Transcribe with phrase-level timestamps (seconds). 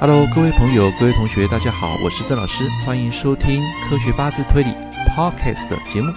[0.00, 4.70] Hello，各位朋友、各位同学，大家好，我是郑老师，欢迎收听科学八字推理
[5.08, 6.12] Podcast 的节目。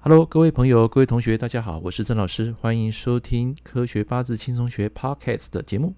[0.00, 5.94] Hello，各位朋友、各位同学，大家好，我是郑老师，欢迎收听科学八字轻松学 Podcast 的节目。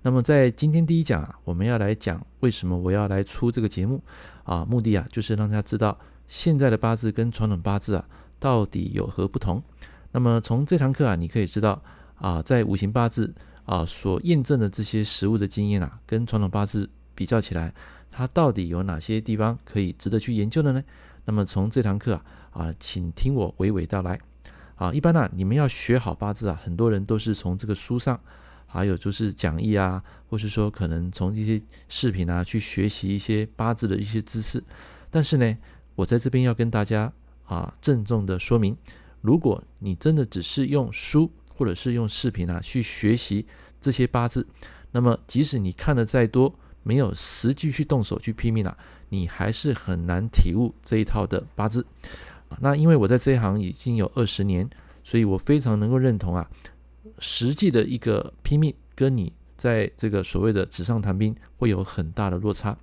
[0.00, 4.02] 那么在今天第一讲啊，我们要来讲为什么我要来出这个节目
[4.44, 4.64] 啊？
[4.64, 8.04] 目的啊，就是让大家知道现在的八字跟传统八字啊
[8.40, 9.62] 到底有何不同。
[10.10, 11.82] 那么从这堂课啊，你可以知道
[12.14, 13.34] 啊，在五行八字。
[13.68, 17.74] 啊，所验证的这些实物的经验啊，跟传统八字比较起来，
[18.10, 20.82] 它到底有哪些地方可以值得去研究的呢？
[21.26, 24.18] 那么从这堂课啊，啊，请听我娓娓道来。
[24.76, 28.18] 啊，一般呢、你们要学好八字啊，很多人都是从这个书上，
[28.64, 34.64] 还有就是讲义啊，或是说可能从一些视频啊去学习一些八字的一些知识。
[35.10, 35.58] 但是呢，
[35.94, 37.12] 我在这边要跟大家
[37.44, 38.74] 啊郑重的说明，
[39.20, 43.44] 如果你真的只是用书，或者是用视频啊去学习
[43.80, 44.46] 这些八字，
[44.92, 48.76] 那么即使你看的再多，没有实际去动手去拼命啊，
[49.08, 51.86] 你还是很难体悟这一套的八字。
[52.60, 54.68] 那因为我在这一行已经有二十年，
[55.04, 56.48] 所以我非常能够认同啊，
[57.18, 62.76] 实际的一个拼命跟你在这个所谓的纸上谈兵会有很大的落差。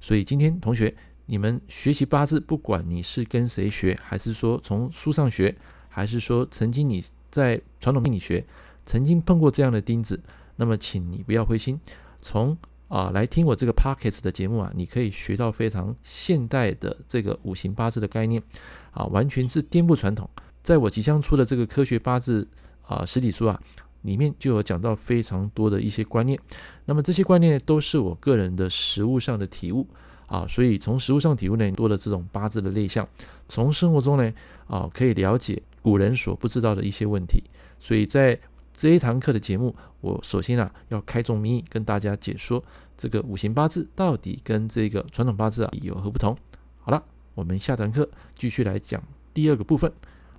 [0.00, 0.94] 所以今天同学，
[1.26, 5.56] 你们学习八字，不管你是跟谁学，还是说从书上学，
[5.88, 7.04] 还是说曾经你。
[7.30, 8.42] 在传统命理学
[8.86, 10.18] 曾经碰过这样的钉子，
[10.58, 11.80] 那么请你不要灰心，
[12.20, 18.42] 从啊来听我这个 Podcast 的节目啊，你可以学到非常现代的这个五行八字的概念。
[18.90, 20.28] 啊，完全是颠覆传统。
[20.62, 22.46] 在我即将出的这个科学八字
[22.82, 23.58] 啊实体书啊
[24.02, 26.38] 里面就有讲到非常多的一些观念，
[26.84, 29.86] 那么这些观念都是我个人的实物上的体悟。
[30.26, 33.08] 啊，所以从实物上体悟呢，多了这种八字的类象，
[33.48, 34.30] 从生活中呢
[34.66, 35.62] 啊可以了解。
[35.80, 37.42] 古人所不知道的一些问题，
[37.78, 38.38] 所以在
[38.78, 42.62] 这一堂课的节目，我首先啊要开宗明义跟大家解说
[42.96, 46.36] 这个五行八字到底跟这个传统八字啊有何不同。
[46.78, 47.02] 好了，
[47.34, 49.02] 我们下堂课继续来讲
[49.34, 49.92] 第二个部分，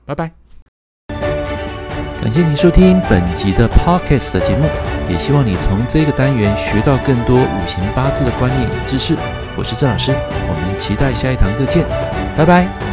[0.05, 0.31] 拜拜。
[2.21, 4.63] 感谢您收听本集的 Podcast 的节目，
[5.09, 9.17] 也希望你从这个单元学到更多五行八字的观念与知识。
[9.57, 11.85] 我是郑老师，我们期待下一堂课见，
[12.37, 12.88] 拜拜。